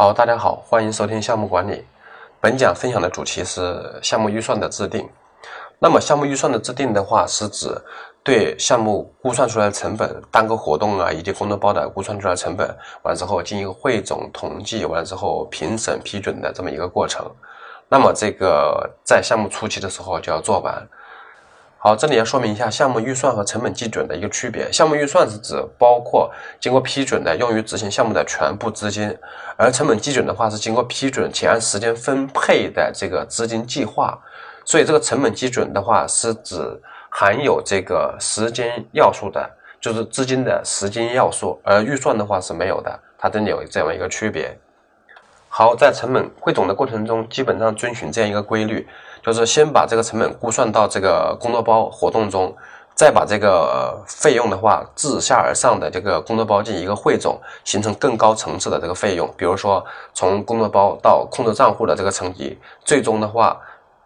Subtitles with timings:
[0.00, 1.84] 好，大家好，欢迎收听项目管理。
[2.40, 5.04] 本讲分享的主题是项目预算的制定。
[5.80, 7.76] 那么，项目预算的制定的话，是指
[8.22, 17.28] 对项目估算出来的成本、单个活动啊以及工作包的估算出来的成本，完之后进行汇总统计，完之后评审批准的这么一个过程。
[17.88, 20.88] 那么，这个在项目初期的时候就要做完。
[21.88, 24.70] 好，这里要说明一下项目预算和成本基准的一个区别。
[24.70, 26.30] 项目预算是指包括
[26.60, 29.16] 经过批准的用于执行项目的全部资金，
[29.56, 34.18] 而成本基准的话是经过批准且按时间分配的这个资金计划。
[34.66, 36.58] 所以这个成本基准的话是指
[37.08, 39.50] 含有这个时间要素的，
[39.80, 43.00] 就是资金的时间要素，而预算的话是没有的。
[43.16, 44.54] 它这里有这样一个区别。
[45.58, 48.86] 好，在成本汇总的过程中，基本上遵循这样一个规律。
[49.24, 52.54] 就是先把这个成本估算到这个工作包活动中，
[52.94, 59.28] 再把这个费用的话自下而上的这个工作包进行一个汇总，形成更高层次的这个费用。
[59.36, 59.84] 比如说
[60.14, 63.60] 从工作包到控制账户的这个层级，最终的话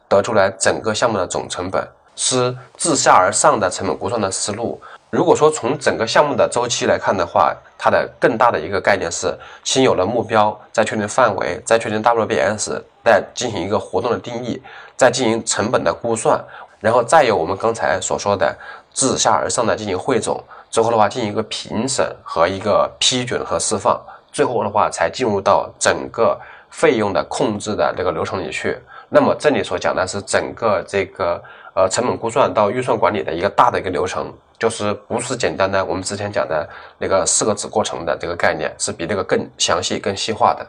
[0.08, 4.80] 得出来整个项目的总成本，是自下而上的成本估算的思路。
[5.10, 14.62] 如果说从整个项目的周期来看的话，它的更大的一个概念是先有了目标，再确定范围，再确定 WBS，再进行一个活动的定义，
[14.96, 16.40] 再进行成本的估算，
[16.78, 18.56] 然后再有我们刚才所说的
[18.94, 28.78] 自下而上的进行汇总，最后的话进行一个评审和一个批准和释放，最后的话才进入到整个费用的控制的这个流程里去。
[29.12, 31.42] 那么这里所讲的是整个这个
[31.74, 34.32] 呃成本估算到预算管理的一个大的一个流程。
[34.58, 40.64] 就是不是简单的我们之前讲的那个四个子过程的这个概念，是比这个更详细、更细化的。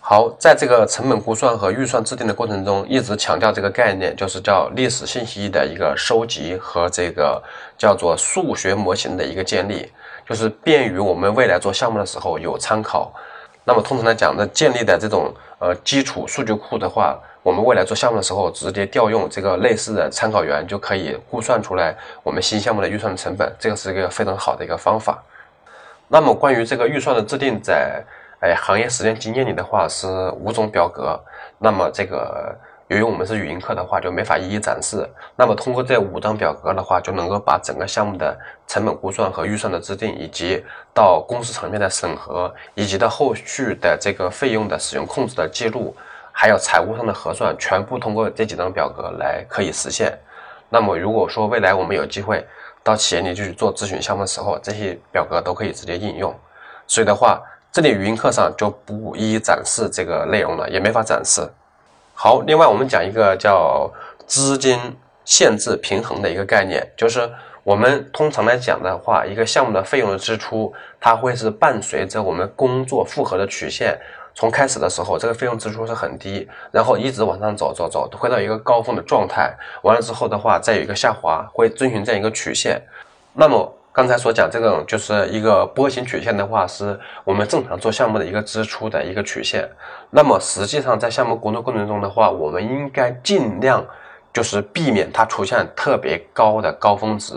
[0.00, 7.42] 好，在这个成本估算和预算制定的过程中，一直强调这个概念，就是叫历史信息的一个收集和这个
[7.76, 9.92] 叫做数学模型的一个建立，
[10.26, 13.12] 就是便于我们未来做项目的时候有参考。
[13.64, 17.18] 那么通常来讲呢，建立的这种呃基础数据库的话。
[17.46, 25.22] 我们未来做项目的时候，直接调用这个类似的参考源，就可以估算出来我们新项目的预算成本，这个是一个非常好的一个方法。
[26.08, 28.02] 那么关于这个预算的制定，在
[28.40, 30.08] 哎行业实践经验里的话是
[30.40, 31.16] 五种表格。
[31.58, 32.52] 那么这个
[32.88, 35.08] 由于我们是语音课的话，就没法一一展示。
[35.34, 38.38] 那么通过这五张表格的话，就能够把整个项目的
[38.68, 40.64] 成本估算和预算的制定，以及
[40.94, 45.94] 到公司层面的审核，以及到后续的这个费用的使用控制的记录。
[46.38, 50.16] 还有财务上的核算，全部通过这几张表格来可以实现。
[50.68, 52.46] 那么，如果说未来我们有机会
[52.84, 56.32] 到企业里去做咨询项目的时候，这些表格都可以直接应用。
[56.86, 57.42] 所以的话，
[57.72, 61.40] 这里语音课上就不一一展示这个内容了，也没法展示。
[62.18, 63.92] 好，另外我们讲一个叫
[64.26, 64.80] 资金
[65.26, 67.30] 限制平衡的一个概念，就是
[67.62, 74.00] 我们通常来讲的话，一个项目的费用的支出，它会是伴随着我们工作负荷的曲线。
[74.34, 79.54] 从开始的时候，这个费用支出是很低，然后一直往上走走走，会到一个高峰的状态。
[79.82, 82.80] 完了之后的话，再有一个下滑，会遵循这样一个曲线。
[83.34, 89.66] 那么刚才所讲这种就是一个波形曲线的话，是我们正常做项目的一个支出的一个曲线。
[90.10, 93.82] 那么实际上在项目工作过程中的话，我们应该尽量
[94.34, 97.32] 就是避免它出现特别高的高峰值。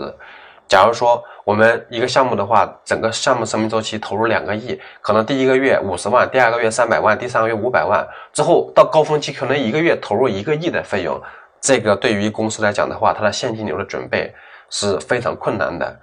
[0.68, 11.18] 假如说我们一个项目的话，整个项目生命周期投入两个亿，可能第一个月五十万，第二个月三百万，第三个月五百万，之后到高峰期可能一个月投入一个亿的费用，
[11.58, 14.30] 这个对于公司来讲的话，它的现金流的准备
[14.68, 15.98] 是非常困难的。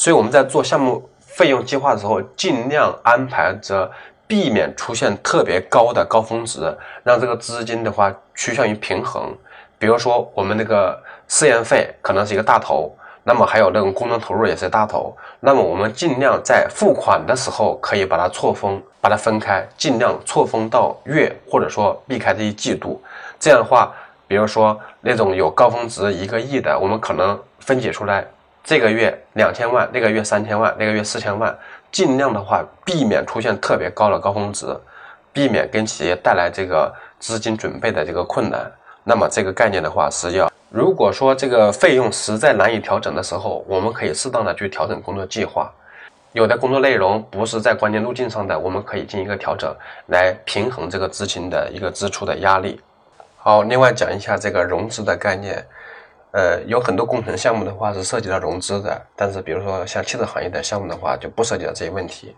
[0.00, 3.90] 所以我们在做项目费用计划的时候，尽量安排着
[4.26, 9.36] 避免出现特别高的高峰值，让这个资金的话趋向于平衡。
[9.78, 12.90] 比如说我们那个试验费可能是一个大头。
[13.24, 23.00] 那么还有那种工程投入也是大头，那么我们尽量在付款的时候可以把它错峰，把它分开，尽量错峰到月，或者说避开这一季度。
[23.38, 23.92] 这样的话，
[24.26, 28.26] 比如说那种有高峰值一个亿的，我们可能分解出来，
[28.62, 31.56] 这个月两千万，那个月三千万，那个月四千万，
[31.90, 34.66] 尽量的话避免出现特别高的高峰值，
[35.32, 38.70] 避免跟企业带来这个资金准备的这个困难。
[39.02, 40.50] 那么这个概念的话是要。
[40.68, 45.72] 如果说这个费用实在难以调整的时候，我们可以适当的去调整工作计划。
[46.32, 49.74] 有的工作内容不是在关键路径上的，我们可以进行一个调整，
[50.06, 52.80] 来平衡这个资金的一个支出的压力。
[53.36, 55.66] 好，另外讲一下这个融资的概念。
[56.32, 62.36] 呃，有很多工程项目的话是涉及到融资的，但是比如说像汽车行业的项目的话，就不涉及到这些问题。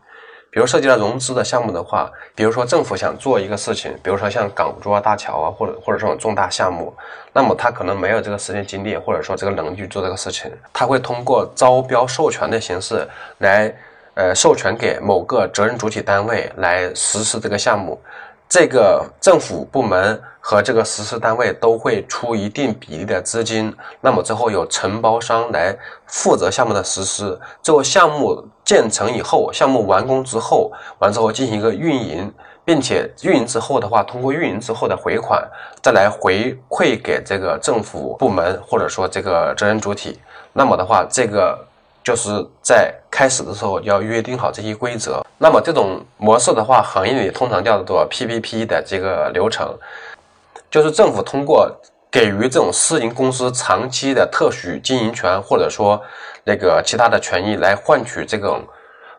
[0.51, 6.95] 比如涉及到融资的项目的话，比如说政府想做一个事情，比如说像港珠澳大桥啊，或者或者这种重大项目，
[7.33, 13.09] 那么他可能没有这个时间精力，或者说这个能力去做这个事情，他会通过招标授权的形式
[13.39, 13.75] 来，
[14.13, 17.99] 呃，授权给某个责任主体单位来实施这个项目。
[18.47, 25.75] 这个政府部门和这个实施单位都会出一定比例的资金，那么之后有承包商来
[26.07, 27.39] 负责项目的实施。
[27.63, 32.31] 最后项目建成以后，项目完工之后，完之后进行一个运营，
[32.65, 35.41] 并且运营之后的话，通过运营之后的回款，
[35.81, 40.21] 再来回馈给这个政府部门或者说这个责任主体。
[40.53, 41.57] 那么的话，这个。
[42.05, 45.25] 就是在开始的时候要约定好这些规则。
[45.39, 49.73] 那么这种模式的话，行业里通常叫做 PPP 的这个流程，
[50.73, 51.71] 就是政府通过
[52.11, 56.03] 给予这种私营公司长期的特许经营权，或者说
[56.45, 58.67] 那个其他的权益，来换取这种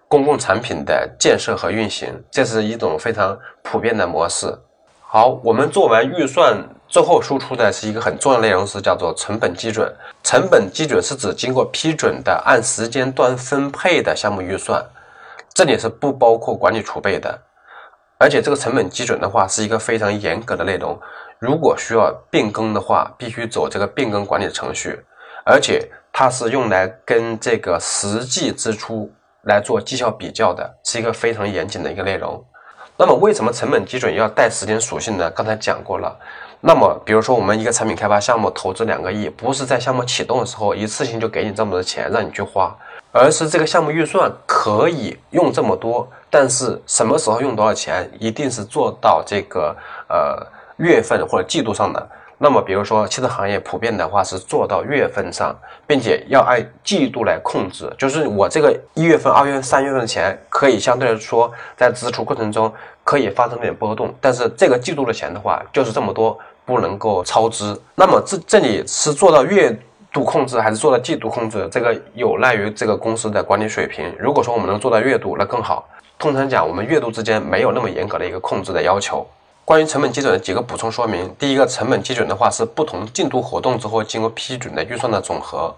[0.08, 4.52] 公共产品的建设和运行，这是一种非常普遍的模式。
[5.00, 6.58] 好，我们做完预算。
[6.88, 9.92] 最后输出的是一个很重要的内容，是叫做成本基准。
[10.24, 14.84] 成本基准是指经过批准的按时间段分配的项目预算，
[15.54, 17.40] 这里是不包括管理储备的。
[18.24, 20.98] 而且这个成本基准的话是一个非常严格的内容，
[21.40, 24.98] 如果需要变更的话，必须走这个变更管理的程序，
[25.46, 29.12] 而且它是用来跟这个实际支出
[29.42, 32.42] 来做绩效比较的，是一个非常严谨的一个内容。
[32.96, 35.30] 那么为什么成本基准要带时间属性呢？
[35.32, 36.18] 刚才讲过了。
[36.62, 42.74] 那么，比如说我们一个产品开发项目投资两个亿，不是在项目启动的时候一次性就给你这么多钱让你去花，
[43.14, 49.74] 而是这个项目预算可以用这么多，但是什么时候用多少钱，一定是做到这个
[50.10, 50.46] 呃
[50.78, 52.10] 月份或者季度上的。
[52.40, 55.56] 那么，比如说汽车行业普遍的话是做到月份上，
[55.86, 62.74] 并且要按季度来控制，就是我这个一月份、二月份、三月份的钱可以相对来说在支出过程中
[63.04, 66.38] 可以发生点波动，但是这个季度的钱的话就是这么多。
[66.66, 69.78] 不能够超支，那么这这里是做到月
[70.14, 71.68] 度控制还是做到季度控制？
[71.72, 74.16] 这个有赖于这个公司的管理水平。
[74.20, 75.90] 如果说我们能做到月度，那更好。
[76.20, 79.26] 通常讲，我们月度之间没有那么严格的一个控制的要求。
[79.66, 85.74] 关于成本基准的几个补充说明：第一个，成本基准的话是不同进度活动之后经过批准的预算的总和。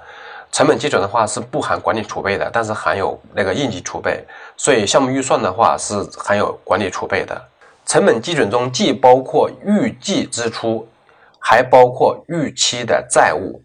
[0.51, 4.21] 成本基准的话是不含管理储备的，但是含有那个应急储备，
[4.57, 7.41] 所以项目预算的话是含有管理储备的。
[7.85, 10.87] 成本基准中既包括预计支出，
[11.39, 13.61] 还包括预期的债务。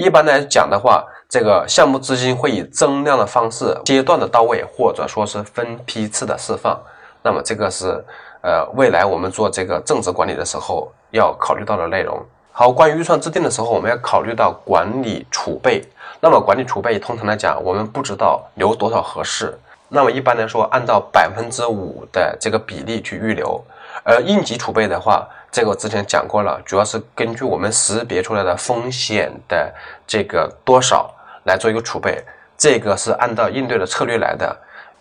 [0.00, 6.80] 一般来讲的话，这个项目资金会以增量的方式阶段的到位，或者说是分批次的释放。
[7.22, 8.02] 那么这个是
[8.40, 12.18] 呃未来我们做这个政治管理的时候要考虑到的内容。
[12.50, 15.86] 好，关于预算制定的时候，我们要考虑到管理储备。
[16.18, 19.54] 那么管理储备通常来讲，我们不知道留多少合适。
[19.90, 23.62] 那么一般来说，按照百分之五的这个比例去预留，
[24.02, 29.74] 而应急储备的话，这个我之前讲过了，主要是根据我们识别出来的风险的
[30.06, 31.12] 这个多少
[31.44, 32.22] 来做一个储备，
[32.56, 34.56] 这个是按照应对的策略来的。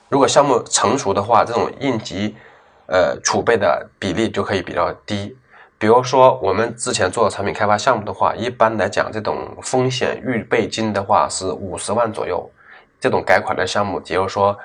[0.10, 2.36] 如果项目成熟的话，这种应急
[2.88, 5.38] 呃储备的比例就可以比较低。
[5.78, 12.50] 比如说我们之前做的产品开发项目的话，一般来讲，这种风险预备金的话是五十万左右，
[13.00, 14.58] 这种改款的项目，比如说。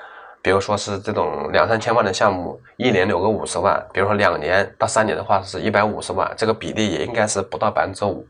[0.45, 8.23] 比如说是这种两三千万的项目，一年留个五十万，比如说两年到三年的话是一百五十万，这个比例也应该是不到百分之五。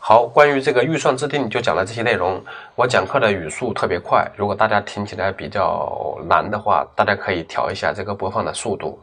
[0.00, 2.42] 好，关于这个预算制定就讲了这些内容。
[2.74, 9.00] 我讲课的语速特别快，如果大家听起来比较难的话，大家可以调一下这个播放的速度。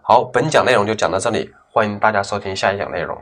[0.00, 3.14] 好，本讲内容就讲到这里，欢迎大家收听下一讲内容。